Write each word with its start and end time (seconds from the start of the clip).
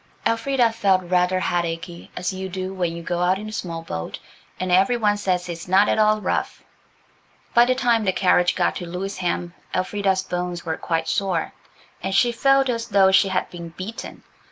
Elfrida 0.25 0.71
felt 0.71 1.03
rather 1.03 1.39
headachy, 1.39 2.09
as 2.17 2.33
you 2.33 2.49
do 2.49 2.73
when 2.73 2.95
you 2.95 3.03
go 3.03 3.19
out 3.19 3.37
in 3.37 3.47
a 3.47 3.51
small 3.51 3.83
boat 3.83 4.17
and 4.59 4.71
every 4.71 4.97
one 4.97 5.15
says 5.15 5.47
it 5.47 5.51
is 5.51 5.67
not 5.67 5.87
at 5.87 5.99
all 5.99 6.19
rough. 6.19 6.63
By 7.53 7.65
the 7.65 7.75
time 7.75 8.03
the 8.03 8.11
carriage 8.11 8.55
got 8.55 8.75
to 8.77 8.87
Lewisham 8.87 9.53
Elfrida's 9.75 10.23
bones 10.23 10.65
were 10.65 10.75
quite 10.77 11.07
sore, 11.07 11.53
and 12.01 12.15
she 12.15 12.31
felt 12.31 12.67
as 12.67 12.87
though 12.87 13.11
she 13.11 13.27
had 13.27 13.47
been 13.51 13.69
beaten. 13.69 14.23